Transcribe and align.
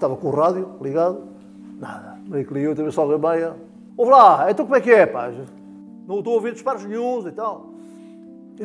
Estava 0.00 0.16
com 0.16 0.28
o 0.28 0.30
rádio 0.30 0.78
ligado, 0.80 1.24
nada. 1.78 2.18
Meio 2.26 2.46
que 2.46 2.54
liguei 2.54 2.70
outra 2.70 2.82
vez 2.82 2.96
alguém 2.96 3.18
meia. 3.18 3.54
Ouve 3.98 4.10
lá, 4.10 4.50
então 4.50 4.64
como 4.64 4.74
é 4.74 4.80
que 4.80 4.90
é, 4.90 5.04
pá? 5.04 5.30
Não 6.08 6.20
estou 6.20 6.32
a 6.32 6.36
ouvir 6.36 6.54
disparos 6.54 6.86
nenhums 6.86 7.26
e 7.26 7.32
tal. 7.32 7.74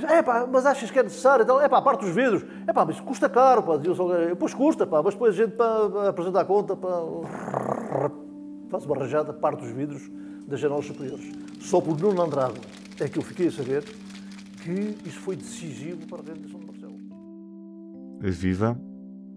É 0.09 0.23
pá, 0.23 0.47
mas 0.49 0.65
achas 0.65 0.89
que 0.89 0.97
é 0.97 1.03
necessário? 1.03 1.43
Então, 1.43 1.59
é 1.59 1.67
pá, 1.67 1.81
parte 1.81 2.05
dos 2.05 2.15
vidros. 2.15 2.45
É 2.65 2.71
pá, 2.71 2.85
mas 2.85 3.01
custa 3.01 3.27
caro, 3.27 3.61
pá. 3.63 3.75
Diz, 3.75 3.97
pois 4.39 4.53
custa, 4.53 4.87
pá, 4.87 5.03
mas 5.03 5.13
depois 5.13 5.33
a 5.33 5.43
gente 5.43 5.57
para 5.57 6.07
apresentar 6.07 6.39
a 6.39 6.45
conta, 6.45 6.73
pá, 6.73 6.87
faz 8.69 8.85
uma 8.85 8.97
rajada, 8.97 9.33
parte 9.33 9.59
dos 9.59 9.71
vidros 9.71 10.09
das 10.47 10.57
janelas 10.57 10.85
superiores. 10.85 11.33
Só 11.59 11.81
por 11.81 11.99
Nuno 11.99 12.21
Andrade 12.21 12.61
é 12.97 13.09
que 13.09 13.19
eu 13.19 13.23
fiquei 13.23 13.47
a 13.47 13.51
saber 13.51 13.83
que 14.63 14.97
isso 15.05 15.19
foi 15.19 15.35
decisivo 15.35 16.07
para 16.07 16.21
a 16.21 16.23
realização 16.27 16.61
de 16.61 16.65
Marcelo. 16.65 16.95
Viva 18.21 18.79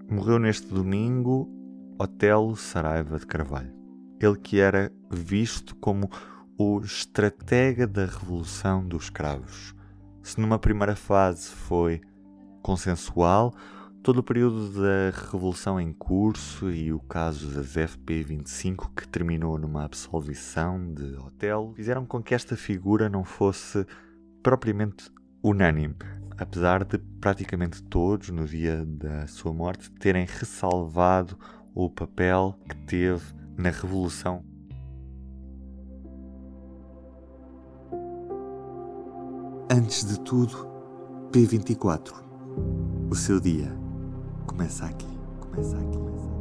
morreu 0.08 0.38
neste 0.38 0.72
domingo 0.72 1.57
Otelo 1.98 2.54
Saraiva 2.54 3.18
de 3.18 3.26
Carvalho. 3.26 3.74
Ele 4.20 4.36
que 4.36 4.60
era 4.60 4.92
visto 5.10 5.74
como 5.76 6.08
o 6.56 6.80
estratega 6.80 7.88
da 7.88 8.04
revolução 8.06 8.86
dos 8.86 9.04
escravos. 9.04 9.74
Se 10.22 10.40
numa 10.40 10.60
primeira 10.60 10.94
fase 10.94 11.48
foi 11.48 12.00
consensual, 12.62 13.52
todo 14.00 14.18
o 14.18 14.22
período 14.22 14.80
da 14.80 15.10
revolução 15.30 15.80
em 15.80 15.92
curso 15.92 16.70
e 16.70 16.92
o 16.92 17.00
caso 17.00 17.48
das 17.48 17.74
FP25 17.74 18.90
que 18.94 19.08
terminou 19.08 19.58
numa 19.58 19.84
absolvição 19.84 20.92
de 20.94 21.16
Otelo 21.16 21.74
fizeram 21.74 22.06
com 22.06 22.22
que 22.22 22.34
esta 22.34 22.56
figura 22.56 23.08
não 23.08 23.24
fosse 23.24 23.84
propriamente 24.40 25.10
unânime, 25.42 25.96
apesar 26.36 26.84
de 26.84 26.98
praticamente 27.20 27.82
todos 27.82 28.28
no 28.30 28.46
dia 28.46 28.84
da 28.86 29.26
sua 29.26 29.52
morte 29.52 29.90
terem 29.90 30.26
ressalvado 30.26 31.36
o 31.74 31.88
papel 31.90 32.54
que 32.68 32.76
teve 32.86 33.24
na 33.56 33.70
revolução 33.70 34.44
Antes 39.70 40.02
de 40.06 40.18
tudo, 40.20 40.66
P24. 41.30 42.14
O 43.10 43.14
seu 43.14 43.38
dia 43.38 43.70
começa 44.46 44.86
aqui, 44.86 45.06
começa 45.40 45.76
aqui. 45.76 46.37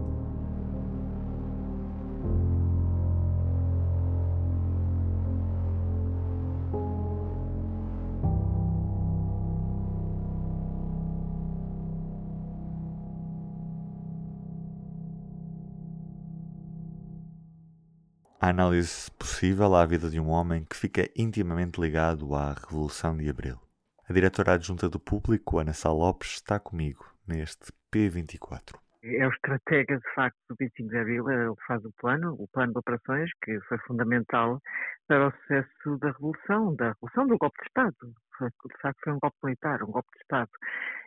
A 18.39 18.49
análise 18.49 19.09
possível 19.11 19.75
à 19.75 19.85
vida 19.85 20.09
de 20.09 20.19
um 20.19 20.29
homem 20.29 20.63
que 20.63 20.75
fica 20.75 21.09
intimamente 21.15 21.81
ligado 21.81 22.35
à 22.35 22.53
Revolução 22.53 23.17
de 23.17 23.27
Abril. 23.29 23.59
A 24.07 24.13
diretora 24.13 24.53
adjunta 24.53 24.87
do 24.87 24.99
Público, 24.99 25.57
Ana 25.57 25.73
Sá 25.73 25.91
Lopes, 25.91 26.35
está 26.35 26.59
comigo 26.59 27.05
neste 27.27 27.71
P24. 27.91 28.77
É 29.03 29.25
o 29.25 29.31
estratega, 29.31 29.97
de 29.97 30.13
facto, 30.13 30.37
do 30.49 30.55
25 30.59 30.89
de 30.89 30.97
Abril, 30.97 31.29
ele 31.29 31.55
faz 31.65 31.83
o 31.83 31.91
plano, 31.99 32.35
o 32.37 32.47
plano 32.47 32.73
de 32.73 32.79
operações, 32.79 33.29
que 33.43 33.59
foi 33.61 33.77
fundamental 33.79 34.61
para 35.07 35.27
o 35.27 35.31
sucesso 35.31 35.97
da 35.99 36.11
Revolução, 36.11 36.75
da 36.75 36.89
Revolução 36.89 37.27
do 37.27 37.37
golpe 37.37 37.57
de 37.59 37.67
Estado. 37.67 38.13
De 38.45 38.81
facto, 38.81 38.99
foi 39.03 39.13
um 39.13 39.19
golpe 39.19 39.37
militar, 39.43 39.83
um 39.83 39.91
golpe 39.91 40.09
de 40.13 40.21
Estado. 40.21 40.49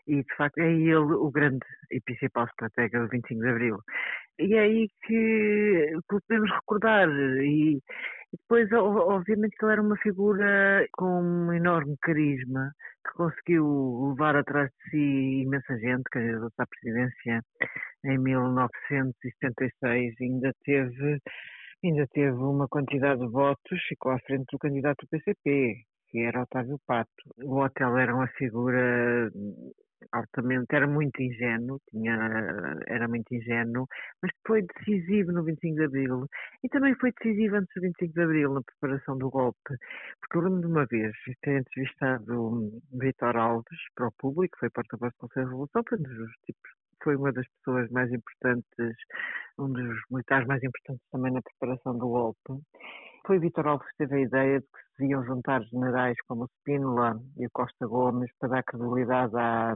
E, 0.07 0.23
de 0.23 0.37
facto, 0.37 0.59
é 0.59 0.73
ele 0.73 0.97
o 0.97 1.31
grande 1.31 1.65
e 1.91 2.01
principal 2.01 2.47
estratega 2.47 3.01
do 3.01 3.09
25 3.09 3.41
de 3.41 3.49
Abril. 3.49 3.79
E 4.39 4.55
é 4.55 4.61
aí 4.61 4.89
que 5.07 5.93
podemos 6.09 6.51
recordar. 6.51 7.09
E, 7.09 7.77
e 8.33 8.37
depois, 8.37 8.71
obviamente, 8.73 9.57
ele 9.61 9.73
era 9.73 9.83
uma 9.83 9.97
figura 9.99 10.87
com 10.93 11.21
um 11.21 11.53
enorme 11.53 11.97
carisma, 12.01 12.73
que 13.07 13.13
conseguiu 13.15 14.11
levar 14.11 14.37
atrás 14.37 14.71
de 14.71 14.91
si 14.91 15.43
imensa 15.43 15.79
gente, 15.79 16.05
candidato 16.11 16.53
à 16.59 16.67
presidência 16.67 17.43
em 18.05 18.19
1976, 18.19 20.15
ainda 20.21 20.53
teve, 20.65 21.19
ainda 21.85 22.07
teve 22.13 22.37
uma 22.37 22.69
quantidade 22.69 23.21
de 23.21 23.29
votos, 23.29 23.83
ficou 23.89 24.13
à 24.13 24.19
frente 24.21 24.47
do 24.53 24.59
candidato 24.59 25.05
do 25.05 25.09
PCP, 25.09 25.85
que 26.11 26.21
era 26.21 26.43
Otávio 26.43 26.79
Pato. 26.87 27.11
O 27.43 27.61
hotel 27.61 27.97
era 27.99 28.15
uma 28.15 28.29
figura 28.29 29.31
altamente, 30.13 30.75
era 30.75 30.87
muito 30.87 31.23
ingênuo, 31.23 31.81
tinha, 31.91 32.17
era 32.87 33.07
muito 33.07 33.33
ingênuo, 33.35 33.87
mas 34.23 34.33
foi 34.47 34.63
decisivo 34.63 35.31
no 35.33 35.45
25 35.45 35.77
de 35.77 35.85
Abril 35.85 36.27
e 36.65 36.69
também 36.69 36.95
foi 36.97 37.13
decisivo 37.13 37.57
antes 37.57 37.73
do 37.75 37.83
25 37.83 38.15
de 38.15 38.23
Abril 38.23 38.55
na 38.55 38.63
preparação 38.63 39.17
do 39.19 39.31
golpe, 39.31 39.77
porque 40.21 40.37
eu 40.37 40.43
lembro 40.43 40.61
de 40.61 40.67
uma 40.67 40.87
vez 40.87 41.13
ter 41.43 41.61
entrevistado 41.61 42.81
Vitor 42.93 43.37
Alves 43.37 43.79
para 43.95 44.09
o 44.09 44.13
público, 44.13 44.59
foi 44.59 44.71
porta-voz 44.71 45.13
do 45.13 45.19
Conselho 45.19 45.47
de 45.47 45.53
Revolução, 45.53 45.83
tipos 46.45 46.71
foi 47.03 47.17
uma 47.17 47.33
das 47.33 47.47
pessoas 47.49 47.89
mais 47.91 48.13
importantes, 48.13 48.95
um 49.59 49.73
dos 49.73 49.99
militares 50.11 50.47
mais 50.47 50.63
importantes 50.63 51.03
também 51.11 51.33
na 51.33 51.43
preparação 51.43 51.97
do 51.97 52.09
golpe. 52.09 52.63
Foi 53.27 53.39
Vitor 53.39 53.67
Alves 53.67 53.87
que 53.91 53.99
teve 53.99 54.17
a 54.17 54.21
ideia 54.21 54.61
de 54.61 54.67
que 54.67 54.79
se 54.79 55.03
deviam 55.03 55.25
juntar 55.25 55.63
generais 55.65 56.17
como 56.27 56.45
o 56.45 56.49
Spínola 56.59 57.21
e 57.39 57.47
o 57.47 57.51
Costa 57.53 57.87
Gomes 57.87 58.31
para 58.39 58.49
dar 58.49 58.63
credibilidade 58.63 59.37
à, 59.37 59.75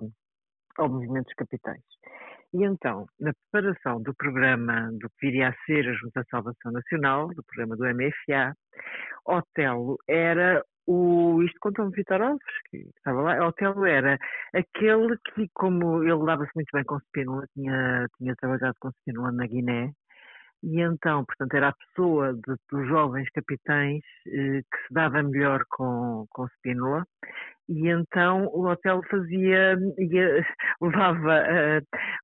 ao 0.78 0.88
movimento 0.88 1.26
dos 1.26 1.34
capitais. 1.34 1.82
E 2.52 2.64
então, 2.64 3.06
na 3.18 3.32
preparação 3.50 4.00
do 4.00 4.14
programa 4.14 4.88
do 4.92 5.10
que 5.10 5.26
viria 5.26 5.48
a 5.48 5.54
ser 5.66 5.88
a 5.88 5.92
Junta 5.92 6.22
de 6.22 6.28
Salvação 6.30 6.70
Nacional, 6.70 7.28
do 7.28 7.42
programa 7.42 7.76
do 7.76 7.84
MFA, 7.84 8.54
Otelo 9.26 9.96
era 10.08 10.64
o, 10.86 11.42
isto 11.42 11.58
contou-me 11.60 11.90
Vitor 11.92 12.20
Alves, 12.20 12.42
que 12.70 12.76
estava 12.96 13.22
lá, 13.22 13.46
Otelo 13.48 13.86
era 13.86 14.18
aquele 14.54 15.16
que, 15.34 15.48
como 15.54 16.04
ele 16.04 16.24
dava-se 16.24 16.50
muito 16.54 16.70
bem 16.72 16.84
com 16.84 16.98
Spínola, 16.98 17.44
tinha, 17.54 18.06
tinha 18.18 18.36
trabalhado 18.36 18.76
com 18.78 18.90
Spínola 18.90 19.32
na 19.32 19.46
Guiné, 19.46 19.92
e 20.64 20.80
então, 20.80 21.24
portanto, 21.24 21.54
era 21.54 21.68
a 21.68 21.74
pessoa 21.74 22.32
de, 22.32 22.56
dos 22.70 22.88
jovens 22.88 23.28
capitães 23.30 24.02
eh, 24.26 24.62
que 24.62 24.78
se 24.86 24.94
dava 24.94 25.22
melhor 25.22 25.62
com, 25.68 26.26
com 26.30 26.46
Spínola, 26.56 27.06
e 27.68 27.88
então 27.88 28.46
o 28.52 28.66
hotel 28.66 29.00
fazia, 29.10 29.76
ia, 29.98 30.46
levava 30.80 31.42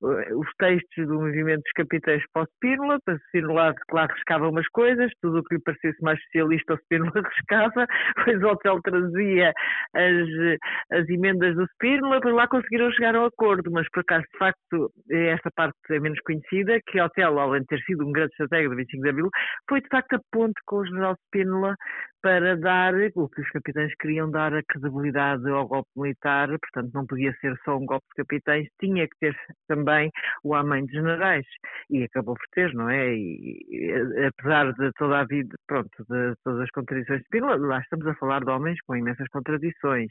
uh, 0.02 0.38
os 0.38 0.48
textos 0.58 1.06
do 1.06 1.14
movimento 1.14 1.62
dos 1.62 1.72
capitães 1.74 2.22
para 2.32 2.42
o 2.42 2.46
Spínola, 2.56 2.98
para 3.04 3.14
o 3.14 3.18
Spínola 3.28 3.74
lá 3.92 4.06
riscava 4.06 4.48
umas 4.48 4.68
coisas, 4.68 5.10
tudo 5.22 5.38
o 5.38 5.44
que 5.44 5.54
lhe 5.54 5.62
parecesse 5.62 6.02
mais 6.02 6.22
socialista 6.24 6.74
o 6.74 6.78
Spínola 6.78 7.12
riscava, 7.36 7.86
depois 8.16 8.42
o 8.42 8.48
hotel 8.48 8.80
trazia 8.82 9.52
as, 9.94 10.98
as 11.00 11.08
emendas 11.08 11.56
do 11.56 11.66
Spínola, 11.74 12.16
depois 12.16 12.34
lá 12.34 12.46
conseguiram 12.48 12.90
chegar 12.92 13.16
ao 13.16 13.26
acordo, 13.26 13.70
mas 13.70 13.88
por 13.90 14.00
acaso, 14.00 14.24
de 14.32 14.38
facto, 14.38 14.92
esta 15.10 15.50
parte 15.56 15.74
é 15.90 16.00
menos 16.00 16.20
conhecida, 16.20 16.78
que 16.86 17.00
o 17.00 17.04
hotel, 17.04 17.38
além 17.38 17.62
de 17.62 17.66
ter 17.68 17.80
sido 17.80 18.06
um 18.06 18.12
grande 18.12 18.32
estratégia 18.32 18.68
do 18.68 18.76
25 18.76 19.02
de 19.02 19.08
Abril, 19.08 19.30
foi 19.68 19.80
de 19.80 19.88
facto 19.88 20.14
a 20.14 20.20
ponte 20.30 20.60
com 20.66 20.76
o 20.76 20.86
general 20.86 21.14
Spínola 21.26 21.74
para 22.22 22.56
dar 22.56 22.94
o 23.14 23.28
que 23.28 23.40
os 23.40 23.50
capitães 23.50 23.92
queriam 23.98 24.30
dar 24.30 24.52
a 24.54 24.62
credibilidade 24.62 25.29
ao 25.32 25.66
golpe 25.66 25.90
militar, 25.96 26.48
portanto 26.48 26.92
não 26.94 27.06
podia 27.06 27.32
ser 27.40 27.54
só 27.64 27.76
um 27.76 27.86
golpe 27.86 28.06
de 28.10 28.24
capitães, 28.24 28.68
tinha 28.80 29.06
que 29.06 29.16
ter 29.20 29.36
também 29.68 30.10
o 30.44 30.54
amém 30.54 30.86
de 30.86 30.92
generais 30.92 31.46
e 31.90 32.04
acabou 32.04 32.34
por 32.34 32.46
ter, 32.52 32.72
não 32.74 32.88
é? 32.88 33.14
E, 33.14 33.66
e, 33.68 34.26
apesar 34.26 34.72
de 34.72 34.92
toda 34.92 35.20
a 35.20 35.24
vida, 35.24 35.54
pronto, 35.66 35.90
de 36.08 36.34
todas 36.44 36.60
as 36.60 36.70
contradições 36.70 37.20
de 37.20 37.26
Spínola, 37.26 37.56
lá 37.56 37.80
estamos 37.80 38.06
a 38.06 38.14
falar 38.14 38.44
de 38.44 38.50
homens 38.50 38.80
com 38.82 38.96
imensas 38.96 39.28
contradições 39.28 40.10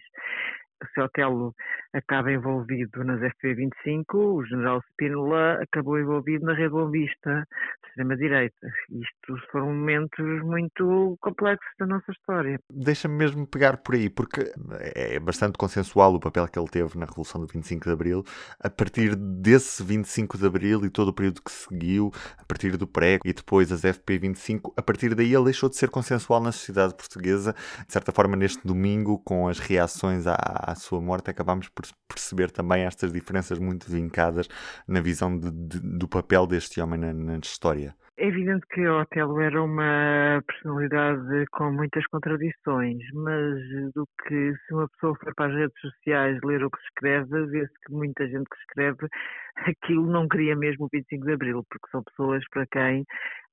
se 0.94 1.02
Otelo 1.02 1.53
acaba 1.94 2.31
envolvido 2.31 3.03
nas 3.03 3.19
FP25, 3.19 4.03
o 4.13 4.45
general 4.45 4.81
Spínola 4.91 5.61
acabou 5.61 6.00
envolvido 6.00 6.45
na 6.45 6.53
Rede 6.53 6.69
Bombista, 6.69 7.47
extrema-direita. 7.88 8.68
Isto 8.89 9.38
foram 9.51 9.68
momentos 9.68 10.44
muito 10.44 11.18
complexos 11.21 11.69
da 11.80 11.86
nossa 11.86 12.12
história. 12.12 12.59
Deixa-me 12.71 13.15
mesmo 13.15 13.47
pegar 13.47 13.77
por 13.77 13.95
aí, 13.95 14.09
porque 14.09 14.51
é 14.95 15.19
bastante 15.19 15.57
consensual 15.57 16.13
o 16.13 16.19
papel 16.19 16.47
que 16.47 16.59
ele 16.59 16.68
teve 16.68 16.97
na 16.97 17.06
Revolução 17.06 17.41
do 17.41 17.47
25 17.47 17.86
de 17.86 17.91
Abril. 17.91 18.24
A 18.59 18.69
partir 18.69 19.15
desse 19.15 19.83
25 19.83 20.38
de 20.38 20.45
Abril 20.45 20.86
e 20.86 20.89
todo 20.89 21.09
o 21.09 21.13
período 21.13 21.41
que 21.41 21.51
seguiu, 21.51 22.12
a 22.38 22.45
partir 22.45 22.77
do 22.77 22.88
pré 22.88 23.19
e 23.25 23.33
depois 23.33 23.71
as 23.71 23.81
FP25, 23.81 24.74
a 24.77 24.81
partir 24.81 25.15
daí 25.15 25.33
ele 25.33 25.45
deixou 25.45 25.69
de 25.69 25.75
ser 25.75 25.89
consensual 25.89 26.41
na 26.41 26.51
sociedade 26.51 26.95
portuguesa. 26.95 27.53
De 27.86 27.91
certa 27.91 28.12
forma, 28.12 28.36
neste 28.36 28.65
domingo, 28.65 29.19
com 29.19 29.47
as 29.47 29.59
reações 29.59 30.27
à 30.27 30.36
à 30.69 30.75
sua 30.75 31.01
morte, 31.01 31.30
acabámos 31.30 31.68
por 31.69 31.78
perceber 32.07 32.51
também 32.51 32.83
estas 32.83 33.11
diferenças 33.11 33.59
muito 33.59 33.89
vincadas 33.89 34.47
na 34.87 34.99
visão 34.99 35.37
de, 35.37 35.51
de, 35.51 35.79
do 35.79 36.07
papel 36.07 36.45
deste 36.47 36.81
homem 36.81 36.99
na, 36.99 37.13
na, 37.13 37.37
história. 37.37 37.95
É 38.21 38.27
evidente 38.27 38.66
que 38.74 38.86
Otelo 38.86 39.39
era 39.39 39.63
uma 39.63 40.44
personalidade 40.45 41.45
com 41.51 41.71
muitas 41.71 42.06
contradições, 42.07 42.98
mas 43.13 43.56
do 43.94 44.06
que 44.27 44.54
se 44.54 44.74
uma 44.74 44.89
pessoa 44.89 45.16
for 45.16 45.33
para 45.36 45.45
as 45.45 45.56
redes 45.56 45.80
sociais 45.80 46.38
ler 46.44 46.62
o 46.66 46.69
que 46.69 46.80
se 46.80 46.86
escreve, 46.88 47.45
vê-se 47.45 47.74
que 47.86 47.94
muita 47.94 48.27
gente 48.27 48.50
que 48.50 48.57
escreve 48.57 49.07
aquilo 49.56 50.06
não 50.12 50.27
queria 50.27 50.54
mesmo 50.54 50.86
o 50.86 50.89
25 50.92 51.25
de 51.25 51.31
Abril, 51.31 51.63
porque 51.69 51.89
são 51.92 52.04
pessoas 52.04 52.44
para 52.50 52.66
quem 52.68 53.06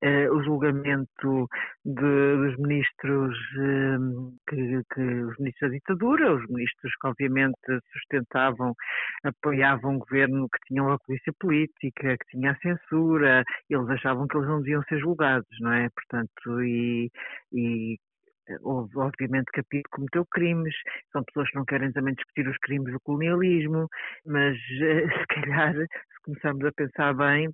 eh, 0.03 0.31
o 0.31 0.43
julgamento 0.43 1.49
de, 1.85 2.37
dos 2.37 2.57
ministros 2.59 3.35
eh, 3.59 3.97
que, 4.49 4.83
que, 4.95 5.01
os 5.01 5.39
ministros 5.39 5.71
da 5.71 5.75
ditadura, 5.75 6.35
os 6.35 6.47
ministros 6.49 6.93
que 7.01 7.09
obviamente 7.09 7.59
sustentavam, 7.93 8.75
apoiavam 9.25 9.95
um 9.95 9.99
governo 9.99 10.49
que 10.51 10.59
tinham 10.67 10.91
a 10.91 10.99
polícia 10.99 11.33
política, 11.41 12.17
que 12.19 12.27
tinha 12.31 12.53
a 12.53 12.57
censura, 12.57 13.43
eles 13.71 13.89
achavam 13.89 14.27
que 14.29 14.37
eles 14.37 14.49
não 14.49 14.56
deviam 14.61 14.83
ser 14.85 14.99
julgados, 14.99 15.49
não 15.61 15.73
é? 15.73 15.89
Portanto, 15.91 16.63
e, 16.63 17.11
e 17.53 17.99
houve 18.63 18.97
obviamente 18.99 19.51
que 19.53 19.83
cometeu 19.91 20.25
crimes, 20.27 20.75
são 21.13 21.23
pessoas 21.25 21.51
que 21.51 21.57
não 21.57 21.65
querem 21.65 21.93
também 21.93 22.15
discutir 22.15 22.49
os 22.49 22.57
crimes 22.59 22.93
do 22.93 23.01
colonialismo, 23.01 23.89
mas 24.25 24.57
se 24.69 25.27
calhar, 25.29 25.75
se 25.75 26.23
começarmos 26.25 26.65
a 26.65 26.73
pensar 26.73 27.15
bem, 27.15 27.49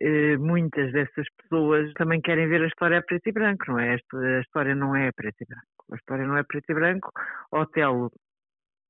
eh, 0.00 0.36
muitas 0.36 0.92
dessas 0.92 1.26
pessoas 1.42 1.92
também 1.94 2.20
querem 2.20 2.48
ver 2.48 2.62
a 2.62 2.68
história 2.68 2.98
a 2.98 3.02
preto 3.02 3.28
e 3.28 3.32
branco, 3.32 3.64
não 3.68 3.78
é? 3.78 3.94
A 3.94 4.40
história 4.40 4.74
não 4.74 4.94
é 4.94 5.08
a 5.08 5.12
preto 5.12 5.42
e 5.42 5.46
branco. 5.46 5.66
A 5.92 5.96
história 5.96 6.26
não 6.26 6.36
é 6.36 6.42
preto 6.42 6.70
e 6.70 6.74
branco. 6.74 7.10
Otelo 7.52 8.10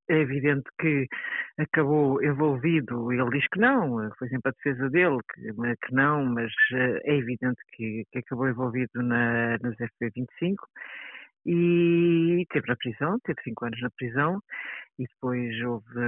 é 0.09 0.19
evidente 0.19 0.69
que 0.81 1.07
acabou 1.59 2.23
envolvido, 2.23 3.13
ele 3.13 3.31
diz 3.31 3.47
que 3.49 3.59
não, 3.59 4.11
foi 4.19 4.29
sempre 4.29 4.51
a 4.51 4.53
defesa 4.53 4.91
dele, 4.91 5.19
que, 5.35 5.53
que 5.87 5.95
não, 5.95 6.25
mas 6.25 6.53
eh, 6.73 7.01
é 7.05 7.17
evidente 7.17 7.61
que, 7.73 8.05
que 8.13 8.19
acabou 8.19 8.49
envolvido 8.49 9.03
na, 9.03 9.59
nas 9.59 9.77
FP25 9.77 10.57
e 11.47 12.45
teve 12.51 12.67
na 12.67 12.77
prisão, 12.77 13.19
teve 13.25 13.41
cinco 13.45 13.65
anos 13.65 13.81
na 13.81 13.91
prisão 13.91 14.41
e 14.99 15.05
depois 15.05 15.63
houve 15.63 16.01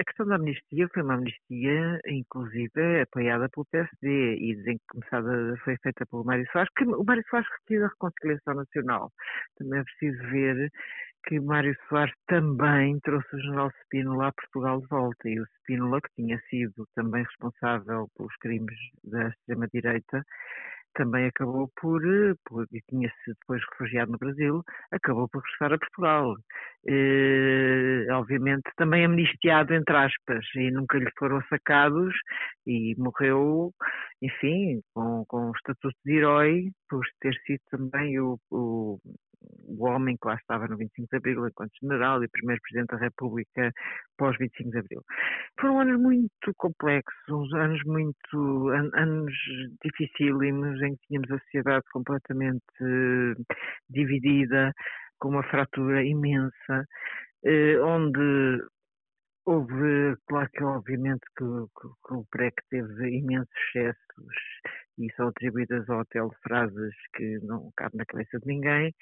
a 0.00 0.04
questão 0.04 0.26
da 0.26 0.36
amnistia 0.36 0.88
foi 0.92 1.02
uma 1.02 1.14
amnistia 1.14 2.00
inclusive 2.06 3.02
apoiada 3.02 3.48
pelo 3.50 3.66
PSD 3.66 4.36
e 4.36 4.56
dizem 4.56 4.78
que 4.78 4.84
começada 4.88 5.56
foi 5.64 5.76
feita 5.82 6.04
pelo 6.06 6.24
Mário 6.24 6.46
Soares, 6.50 6.70
que 6.76 6.84
o 6.84 7.04
Mário 7.04 7.22
Soares 7.28 7.48
retira 7.60 7.86
a 7.86 7.88
reconciliação 7.88 8.54
nacional. 8.54 9.12
Também 9.56 9.80
é 9.80 9.84
preciso 9.84 10.18
ver 10.30 10.72
que 11.26 11.40
Mário 11.40 11.74
Soares 11.88 12.14
também 12.26 12.98
trouxe 13.00 13.36
o 13.36 13.40
general 13.40 13.70
Spínola 13.84 14.28
a 14.28 14.32
Portugal 14.32 14.80
de 14.80 14.86
volta 14.88 15.28
e 15.28 15.40
o 15.40 15.46
Spínola, 15.60 16.00
que 16.00 16.14
tinha 16.16 16.38
sido 16.48 16.86
também 16.94 17.22
responsável 17.24 18.08
pelos 18.16 18.34
crimes 18.36 18.78
da 19.04 19.28
extrema-direita, 19.28 20.24
também 20.94 21.26
acabou 21.26 21.70
por, 21.80 22.04
eh, 22.04 22.34
por 22.44 22.66
e 22.72 22.80
tinha-se 22.88 23.14
depois 23.26 23.62
refugiado 23.70 24.12
no 24.12 24.18
Brasil, 24.18 24.62
acabou 24.90 25.28
por 25.28 25.42
regressar 25.42 25.72
a 25.72 25.78
Portugal. 25.78 26.34
Eh, 26.86 28.06
obviamente 28.10 28.70
também 28.76 29.04
amnistiado, 29.04 29.74
entre 29.74 29.96
aspas, 29.96 30.44
e 30.56 30.70
nunca 30.70 30.98
lhe 30.98 31.10
foram 31.18 31.40
sacados 31.48 32.14
e 32.66 32.94
morreu, 32.98 33.72
enfim, 34.22 34.80
com, 34.94 35.24
com 35.28 35.50
o 35.50 35.56
estatuto 35.56 35.96
de 36.04 36.16
herói, 36.16 36.70
por 36.88 37.04
ter 37.20 37.34
sido 37.46 37.60
também 37.70 38.18
o, 38.20 38.38
o 38.50 38.98
o 39.42 39.84
homem 39.86 40.16
que 40.16 40.26
lá 40.26 40.34
estava 40.34 40.66
no 40.66 40.76
25 40.76 41.08
de 41.10 41.16
Abril, 41.16 41.46
enquanto 41.46 41.72
general 41.80 42.22
e 42.22 42.28
primeiro 42.28 42.60
Presidente 42.62 42.90
da 42.90 42.98
República 42.98 43.72
pós 44.16 44.36
25 44.38 44.70
de 44.70 44.78
Abril. 44.78 45.02
Foram 45.60 45.80
anos 45.80 46.00
muito 46.00 46.54
complexos, 46.56 47.52
anos 47.54 47.80
muito, 47.84 48.68
an, 48.70 48.90
anos 48.94 49.32
dificílimos, 49.84 50.80
em 50.82 50.96
que 50.96 51.06
tínhamos 51.08 51.30
a 51.30 51.38
sociedade 51.38 51.84
completamente 51.92 52.64
uh, 52.80 53.44
dividida, 53.88 54.72
com 55.18 55.30
uma 55.30 55.42
fratura 55.44 56.02
imensa, 56.04 56.86
uh, 57.44 57.84
onde 57.84 58.62
houve, 59.44 60.16
claro 60.28 60.48
que 60.52 60.64
obviamente 60.64 61.24
que, 61.36 61.44
que, 61.44 61.88
que 62.06 62.14
o 62.14 62.24
PREC 62.30 62.54
teve 62.70 63.18
imensos 63.18 63.48
excessos 63.74 64.07
e 64.98 65.12
são 65.14 65.28
atribuídas 65.28 65.88
ao 65.88 66.00
hotel 66.00 66.30
frases 66.42 66.94
que 67.14 67.38
não 67.42 67.70
cabem 67.76 67.98
na 67.98 68.04
cabeça 68.04 68.38
de 68.40 68.46
ninguém, 68.46 68.94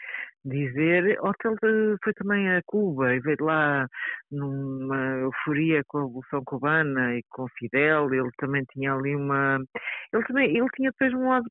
dizer, 0.45 1.19
o 1.21 1.29
hotel 1.29 1.55
foi 2.03 2.13
também 2.15 2.49
a 2.51 2.63
Cuba 2.67 3.15
e 3.15 3.21
veio 3.21 3.37
lá 3.41 3.89
numa 4.31 5.17
euforia 5.21 5.83
com 5.87 5.99
a 5.99 6.03
Revolução 6.03 6.45
Cubana 6.45 7.17
e 7.17 7.23
com 7.31 7.49
Fidel, 7.59 8.13
ele 8.13 8.31
também 8.39 8.65
tinha 8.73 8.95
ali 8.95 9.17
uma... 9.17 9.59
Ele 10.13 10.25
também, 10.25 10.57
ele 10.57 10.69
tinha 10.77 10.91
depois 10.91 11.15
um 11.15 11.29
lado 11.29 11.47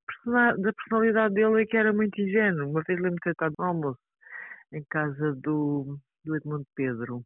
da 0.61 0.73
personalidade 0.73 1.33
dele 1.33 1.65
que 1.65 1.77
era 1.77 1.91
muito 1.91 2.21
ingênuo, 2.21 2.69
uma 2.69 2.83
vez 2.87 2.99
lembro-me 2.99 3.15
de 3.15 3.21
ter 3.23 3.31
estado 3.31 3.53
no 3.57 3.65
almoço 3.65 3.99
em 4.73 4.83
casa 4.89 5.33
do, 5.35 5.97
do 6.23 6.35
Edmundo 6.35 6.65
Pedro, 6.75 7.23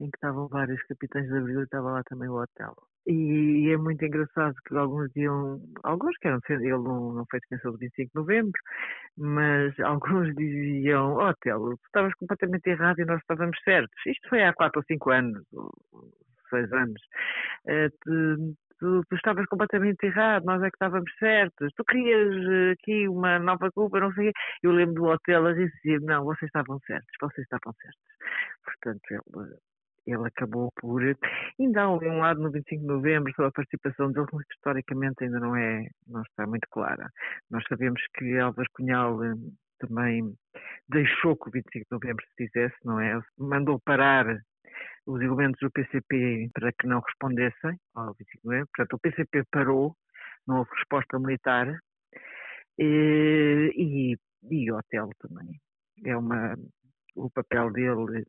em 0.00 0.10
que 0.10 0.16
estavam 0.16 0.48
vários 0.48 0.82
capitães 0.84 1.26
de 1.28 1.36
abril 1.36 1.60
e 1.60 1.64
estava 1.64 1.90
lá 1.92 2.02
também 2.04 2.28
o 2.28 2.40
hotel. 2.40 2.74
E, 3.06 3.70
é 3.72 3.76
muito 3.76 4.04
engraçado 4.04 4.54
que 4.66 4.76
alguns 4.76 5.08
diziam, 5.12 5.60
alguns 5.84 6.16
que 6.18 6.26
eram, 6.26 6.40
ele 6.48 6.70
não, 6.70 7.12
não 7.12 7.24
foi 7.30 7.38
defensor 7.40 7.72
do 7.72 7.78
25 7.78 8.08
de 8.08 8.14
novembro, 8.16 8.60
mas 9.16 9.78
alguns 9.80 10.34
diziam, 10.34 11.14
ó 11.14 11.30
oh, 11.30 11.34
Telo, 11.40 11.76
tu 11.76 11.86
estavas 11.86 12.14
completamente 12.14 12.66
errado 12.66 12.98
e 12.98 13.04
nós 13.04 13.20
estávamos 13.20 13.58
certos. 13.64 14.06
Isto 14.06 14.28
foi 14.28 14.42
há 14.42 14.52
4 14.52 14.80
ou 14.80 14.84
5 14.84 15.10
anos, 15.10 15.44
ou 15.52 15.70
6 16.50 16.72
anos. 16.72 17.00
Uh, 17.66 18.56
tu, 18.78 19.02
tu, 19.08 19.14
estavas 19.14 19.46
completamente 19.46 20.04
errado, 20.04 20.44
nós 20.44 20.62
é 20.62 20.68
que 20.68 20.76
estávamos 20.76 21.10
certos. 21.18 21.72
Tu 21.76 21.84
querias 21.84 22.34
uh, 22.34 22.72
aqui 22.72 23.08
uma 23.08 23.38
nova 23.38 23.70
Cuba, 23.72 24.00
não 24.00 24.12
sei 24.14 24.32
Eu 24.64 24.72
lembro 24.72 24.94
do 24.94 25.04
hotel 25.04 25.46
a 25.46 25.52
dizer, 25.52 26.00
não, 26.02 26.24
vocês 26.24 26.48
estavam 26.48 26.80
certos, 26.80 27.12
vocês 27.20 27.44
estavam 27.44 27.72
certos. 27.80 28.00
Portanto, 28.64 29.02
ele 29.10 29.56
ele 30.06 30.26
acabou 30.26 30.72
por. 30.76 31.02
Ainda 31.58 31.82
há 31.82 31.90
um 31.90 32.18
lado 32.18 32.40
no 32.40 32.50
25 32.50 32.80
de 32.80 32.86
novembro 32.86 33.32
sobre 33.34 33.48
a 33.48 33.52
participação 33.52 34.12
dele, 34.12 34.26
que 34.26 34.54
historicamente 34.54 35.24
ainda 35.24 35.40
não 35.40 35.56
é, 35.56 35.86
não 36.06 36.22
está 36.22 36.46
muito 36.46 36.66
clara. 36.70 37.10
Nós 37.50 37.64
sabemos 37.68 38.00
que 38.14 38.38
Álvaro 38.38 38.68
Cunhal 38.72 39.24
eh, 39.24 39.34
também 39.80 40.34
deixou 40.88 41.36
que 41.36 41.48
o 41.48 41.52
25 41.52 41.84
de 41.84 41.86
novembro 41.90 42.24
se 42.26 42.46
fizesse, 42.46 42.76
não 42.84 43.00
é? 43.00 43.20
Mandou 43.38 43.80
parar 43.80 44.26
os 45.06 45.20
elementos 45.20 45.60
do 45.60 45.70
PCP 45.70 46.50
para 46.52 46.72
que 46.72 46.86
não 46.86 47.00
respondessem 47.00 47.78
ao 47.94 48.14
25 48.14 48.26
de 48.26 48.44
novembro. 48.44 48.68
Portanto, 48.76 48.92
o 48.94 48.98
PCP 49.00 49.44
parou, 49.50 49.96
não 50.46 50.58
houve 50.58 50.70
resposta 50.76 51.18
militar 51.18 51.78
e, 52.78 53.72
e, 53.76 54.16
e 54.50 54.70
o 54.70 54.76
hotel 54.76 55.10
também. 55.20 55.60
É 56.04 56.16
uma, 56.16 56.54
o 57.14 57.30
papel 57.30 57.72
dele 57.72 58.26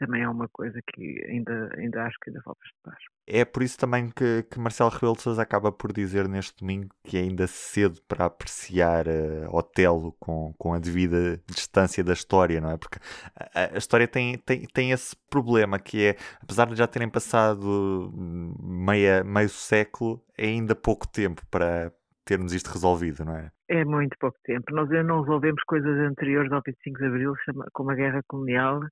também 0.00 0.22
é 0.22 0.28
uma 0.28 0.48
coisa 0.48 0.80
que 0.82 1.22
ainda, 1.28 1.70
ainda 1.76 2.04
acho 2.04 2.18
que 2.20 2.30
ainda 2.30 2.40
falta 2.42 2.60
estudar. 2.64 2.96
É 3.26 3.44
por 3.44 3.62
isso 3.62 3.78
também 3.78 4.08
que, 4.08 4.42
que 4.50 4.58
Marcelo 4.58 4.88
Rebelo 4.88 5.14
de 5.14 5.22
Sousa 5.22 5.42
acaba 5.42 5.70
por 5.70 5.92
dizer 5.92 6.26
neste 6.26 6.56
domingo 6.58 6.88
que 7.04 7.18
é 7.18 7.20
ainda 7.20 7.46
cedo 7.46 8.00
para 8.08 8.24
apreciar 8.24 9.06
uh, 9.06 9.54
Otelo 9.54 10.16
com, 10.18 10.54
com 10.56 10.72
a 10.72 10.78
devida 10.78 11.40
distância 11.46 12.02
da 12.02 12.14
história, 12.14 12.60
não 12.60 12.70
é? 12.70 12.78
Porque 12.78 12.98
a, 13.54 13.74
a, 13.74 13.78
história 13.78 14.08
tem, 14.08 14.38
tem, 14.38 14.66
tem 14.72 14.90
esse 14.90 15.14
problema 15.28 15.78
que 15.78 16.06
é, 16.06 16.16
apesar 16.42 16.66
de 16.66 16.76
já 16.76 16.86
terem 16.86 17.08
passado 17.08 18.10
meia, 18.58 19.22
meio 19.22 19.50
século, 19.50 20.24
é 20.36 20.46
ainda 20.46 20.74
pouco 20.74 21.06
tempo 21.06 21.42
para 21.50 21.92
termos 22.24 22.54
isto 22.54 22.68
resolvido, 22.68 23.24
não 23.24 23.36
é? 23.36 23.52
É 23.72 23.84
muito 23.84 24.16
pouco 24.18 24.36
tempo. 24.42 24.64
Nós 24.74 24.90
ainda 24.90 25.04
não 25.04 25.20
resolvemos 25.22 25.62
coisas 25.62 25.96
anteriores 26.00 26.50
ao 26.50 26.60
25 26.66 26.98
de 26.98 27.06
Abril, 27.06 27.34
como 27.72 27.92
a 27.92 27.94
guerra 27.94 28.20
colonial. 28.28 28.80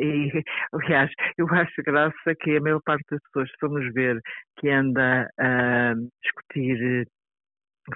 E, 0.00 0.44
aliás, 0.72 1.10
eu 1.36 1.46
acho 1.48 1.82
graça 1.82 2.34
que 2.38 2.56
a 2.56 2.60
maior 2.60 2.80
parte 2.84 3.04
das 3.10 3.20
pessoas, 3.22 3.48
se 3.50 3.56
formos 3.58 3.92
ver, 3.94 4.20
que 4.58 4.68
anda 4.68 5.28
a 5.40 5.94
discutir 6.22 7.08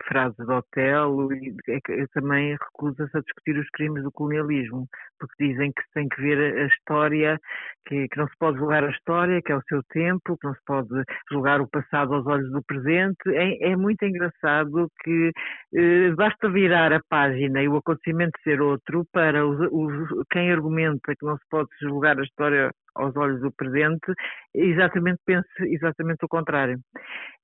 frase 0.06 0.36
de 0.36 0.52
Otelo 0.52 1.32
e 1.32 1.54
é 1.68 2.06
também 2.12 2.56
recusa-se 2.56 3.16
a 3.16 3.20
discutir 3.20 3.58
os 3.58 3.68
crimes 3.70 4.02
do 4.02 4.12
colonialismo, 4.12 4.86
porque 5.18 5.48
dizem 5.48 5.72
que 5.72 5.82
tem 5.94 6.08
que 6.08 6.20
ver 6.20 6.58
a 6.58 6.66
história, 6.66 7.38
que, 7.86 8.08
que, 8.08 8.18
não 8.18 8.28
se 8.28 8.34
pode 8.38 8.58
julgar 8.58 8.84
a 8.84 8.90
história, 8.90 9.42
que 9.42 9.52
é 9.52 9.56
o 9.56 9.62
seu 9.68 9.82
tempo, 9.90 10.36
que 10.38 10.46
não 10.46 10.54
se 10.54 10.64
pode 10.66 10.88
julgar 11.30 11.60
o 11.60 11.68
passado 11.68 12.14
aos 12.14 12.26
olhos 12.26 12.50
do 12.52 12.62
presente. 12.62 13.16
É, 13.28 13.72
é 13.72 13.76
muito 13.76 14.04
engraçado 14.04 14.90
que 15.02 15.32
eh, 15.74 16.10
basta 16.12 16.48
virar 16.48 16.92
a 16.92 17.00
página 17.08 17.62
e 17.62 17.68
o 17.68 17.76
acontecimento 17.76 18.38
ser 18.42 18.60
outro 18.60 19.04
para 19.12 19.46
os, 19.46 19.58
os, 19.70 20.24
quem 20.30 20.52
argumenta 20.52 21.14
que 21.18 21.26
não 21.26 21.36
se 21.36 21.44
pode 21.50 21.68
julgar 21.80 22.18
a 22.18 22.22
história 22.22 22.70
aos 23.00 23.16
olhos 23.16 23.40
do 23.40 23.52
presente, 23.52 24.12
exatamente 24.54 25.18
pense 25.24 25.48
exatamente 25.62 26.24
o 26.24 26.28
contrário. 26.28 26.78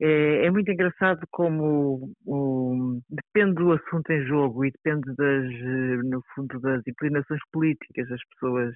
É, 0.01 0.47
é 0.47 0.51
muito 0.51 0.71
engraçado 0.71 1.21
como 1.31 2.11
o, 2.27 3.01
depende 3.09 3.55
do 3.55 3.73
assunto 3.73 4.11
em 4.11 4.27
jogo 4.27 4.65
e 4.65 4.71
depende 4.71 5.15
das, 5.17 6.05
no 6.05 6.23
fundo, 6.35 6.61
das 6.61 6.83
inclinações 6.87 7.41
políticas 7.53 8.09
das 8.09 8.21
pessoas 8.31 8.75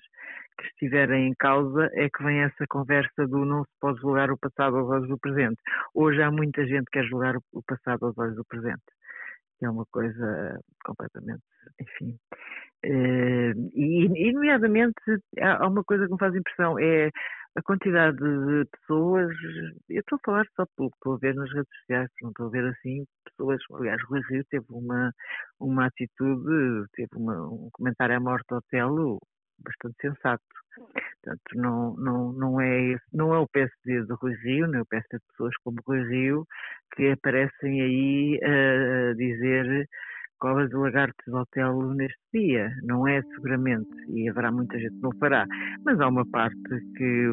que 0.59 0.67
estiverem 0.67 1.29
em 1.29 1.35
causa, 1.39 1.89
é 1.95 2.09
que 2.09 2.23
vem 2.23 2.41
essa 2.41 2.65
conversa 2.69 3.27
do 3.27 3.45
não 3.45 3.65
se 3.65 3.71
pode 3.81 4.01
julgar 4.01 4.31
o 4.31 4.39
passado 4.39 4.77
aos 4.77 4.89
olhos 4.89 5.09
do 5.09 5.19
presente. 5.19 5.61
Hoje 5.95 6.23
há 6.23 6.31
muita 6.31 6.67
gente 6.67 6.85
que 6.87 7.01
quer 7.01 7.05
julgar 7.05 7.37
o 7.37 7.63
passado 7.63 8.07
aos 8.07 8.19
olhos 8.19 8.37
do 8.37 8.45
presente. 8.45 8.83
Que 9.61 9.67
é 9.67 9.71
uma 9.71 9.85
coisa 9.93 10.59
completamente, 10.85 11.43
enfim. 11.79 12.19
Uh, 12.85 13.53
e, 13.75 14.07
e, 14.07 14.33
nomeadamente, 14.33 14.95
há 15.39 15.69
uma 15.69 15.85
coisa 15.85 16.07
que 16.07 16.13
me 16.13 16.19
faz 16.19 16.35
impressão, 16.35 16.79
é 16.79 17.11
a 17.57 17.63
quantidade 17.63 18.17
de 18.17 18.65
pessoas, 18.71 19.31
eu 19.89 20.01
estou 20.01 20.17
a 20.17 20.25
falar 20.25 20.47
só 20.57 20.65
pelo 20.77 20.91
que 20.91 20.97
estou 20.97 21.15
a 21.15 21.19
ver 21.19 21.35
nas 21.35 21.53
redes 21.53 21.71
sociais, 21.81 22.09
não 22.23 22.31
estou 22.31 22.47
a 22.47 22.51
ver 22.51 22.65
assim 22.69 23.05
pessoas, 23.25 23.61
aliás, 23.75 24.01
Rui 24.09 24.21
Rio 24.31 24.45
teve 24.51 24.67
uma, 24.71 25.13
uma 25.59 25.87
atitude, 25.87 26.87
teve 26.95 27.11
uma, 27.17 27.43
um 27.49 27.69
comentário 27.73 28.17
à 28.17 28.21
morte 28.21 28.47
ao 28.51 28.63
Telo 28.63 29.19
bastante 29.63 29.97
sensato. 30.01 30.43
Portanto, 31.23 31.43
não, 31.55 31.95
não, 31.97 32.33
não, 32.33 32.61
é, 32.61 32.97
não 33.13 33.35
é 33.35 33.39
o 33.39 33.49
PSD 33.49 34.05
de 34.05 34.13
Rui 34.15 34.35
Rio, 34.43 34.67
nem 34.67 34.81
o 34.81 34.87
PSD 34.87 35.19
de 35.19 35.27
pessoas 35.31 35.55
como 35.63 35.79
Rui 35.87 36.03
Rio, 36.09 36.47
que 36.95 37.11
aparecem 37.11 37.83
aí 37.83 38.41
a 38.43 39.15
dizer 39.15 39.87
covas 40.41 40.71
de 40.71 40.77
lagartos 40.77 41.35
ao 41.35 41.47
telo 41.47 41.95
neste 41.95 42.19
dia. 42.33 42.71
Não 42.83 43.07
é 43.07 43.23
seguramente, 43.23 43.91
e 44.09 44.29
haverá 44.29 44.51
muita 44.51 44.79
gente 44.79 44.97
que 44.97 45.03
não 45.03 45.13
fará, 45.19 45.47
mas 45.85 46.01
há 46.01 46.09
uma 46.09 46.27
parte 46.27 46.57
que, 46.97 47.33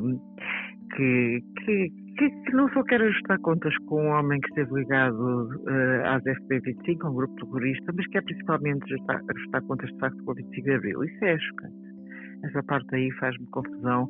que, 0.96 1.42
que, 1.66 1.90
que, 2.18 2.30
que 2.30 2.52
não 2.54 2.70
só 2.74 2.84
quer 2.84 3.02
ajustar 3.02 3.40
contas 3.40 3.76
com 3.86 4.04
um 4.04 4.10
homem 4.10 4.40
que 4.42 4.50
esteve 4.50 4.74
ligado 4.74 5.50
uh, 5.62 6.06
às 6.06 6.24
FP25, 6.24 7.10
um 7.10 7.14
grupo 7.14 7.36
terrorista, 7.46 7.94
mas 7.96 8.08
quer 8.08 8.24
principalmente 8.24 8.84
ajustar, 8.94 9.22
ajustar 9.30 9.62
contas 9.64 9.90
de 9.90 10.00
facto 10.00 10.24
com 10.24 10.32
o 10.32 10.36
25 10.36 10.64
de 10.68 10.74
Abril. 10.74 11.04
Isso 11.06 11.26
é 11.26 11.40
chocante. 11.40 11.87
Essa 12.44 12.64
parte 12.64 12.96
aí 12.96 13.12
faz-me 13.20 13.46
confusão. 13.48 14.10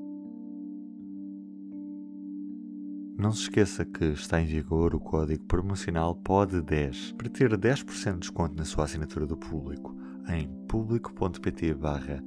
Não 3.17 3.31
se 3.31 3.43
esqueça 3.43 3.83
que 3.83 4.05
está 4.05 4.39
em 4.39 4.45
vigor 4.45 4.93
o 4.93 4.99
código 4.99 5.43
promocional 5.45 6.15
POD10 6.23 7.15
para 7.15 7.29
ter 7.29 7.49
10% 7.57 8.13
de 8.13 8.19
desconto 8.19 8.55
na 8.55 8.63
sua 8.63 8.83
assinatura 8.83 9.25
do 9.25 9.35
público 9.35 9.97
em 10.29 10.47
público.pt 10.67 11.73
barra 11.73 12.23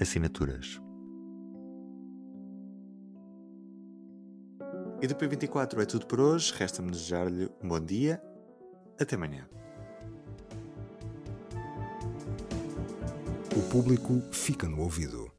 assinaturas. 0.00 0.80
E 5.02 5.06
do 5.06 5.14
P24 5.14 5.80
é 5.80 5.86
tudo 5.86 6.06
por 6.06 6.20
hoje. 6.20 6.52
Resta-me 6.56 6.90
desejar-lhe 6.90 7.48
um 7.62 7.68
bom 7.68 7.80
dia. 7.80 8.22
Até 9.00 9.16
amanhã. 9.16 9.48
O 13.56 13.62
público 13.70 14.20
fica 14.30 14.68
no 14.68 14.80
ouvido. 14.80 15.29